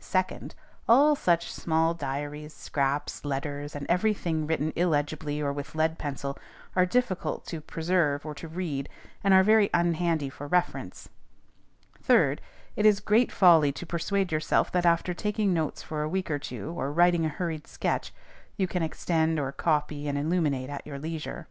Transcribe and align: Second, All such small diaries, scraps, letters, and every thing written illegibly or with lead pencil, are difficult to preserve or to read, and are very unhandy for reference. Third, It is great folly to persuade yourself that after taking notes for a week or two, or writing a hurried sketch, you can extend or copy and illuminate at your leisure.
Second, 0.00 0.54
All 0.88 1.14
such 1.14 1.52
small 1.52 1.92
diaries, 1.92 2.54
scraps, 2.54 3.22
letters, 3.22 3.76
and 3.76 3.84
every 3.86 4.14
thing 4.14 4.46
written 4.46 4.72
illegibly 4.74 5.42
or 5.42 5.52
with 5.52 5.74
lead 5.74 5.98
pencil, 5.98 6.38
are 6.74 6.86
difficult 6.86 7.44
to 7.48 7.60
preserve 7.60 8.24
or 8.24 8.34
to 8.34 8.48
read, 8.48 8.88
and 9.22 9.34
are 9.34 9.42
very 9.42 9.68
unhandy 9.74 10.30
for 10.32 10.46
reference. 10.46 11.10
Third, 12.02 12.40
It 12.76 12.86
is 12.86 12.98
great 13.00 13.30
folly 13.30 13.70
to 13.72 13.84
persuade 13.84 14.32
yourself 14.32 14.72
that 14.72 14.86
after 14.86 15.12
taking 15.12 15.52
notes 15.52 15.82
for 15.82 16.00
a 16.00 16.08
week 16.08 16.30
or 16.30 16.38
two, 16.38 16.70
or 16.72 16.90
writing 16.90 17.26
a 17.26 17.28
hurried 17.28 17.66
sketch, 17.66 18.10
you 18.56 18.66
can 18.66 18.82
extend 18.82 19.38
or 19.38 19.52
copy 19.52 20.08
and 20.08 20.16
illuminate 20.16 20.70
at 20.70 20.86
your 20.86 20.98
leisure. 20.98 21.46